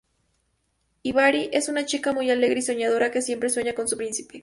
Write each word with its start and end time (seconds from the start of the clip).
Hibari 1.03 1.51
es 1.53 1.69
una 1.69 1.85
chica 1.85 2.11
muy 2.11 2.31
alegre 2.31 2.57
y 2.61 2.63
soñadora, 2.63 3.11
que 3.11 3.21
siempre 3.21 3.51
sueña 3.51 3.73
con 3.75 3.87
su 3.87 3.97
príncipe. 3.97 4.39